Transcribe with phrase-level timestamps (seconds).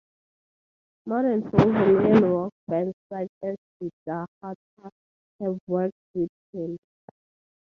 [1.05, 4.89] Modern Slovenian rock bands such as Siddharta
[5.39, 6.75] have worked with him.